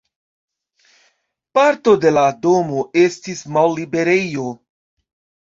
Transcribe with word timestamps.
Parto 1.57 1.93
de 2.05 2.13
la 2.15 2.23
domo 2.47 2.83
estis 3.03 3.45
malliberejo. 3.59 4.49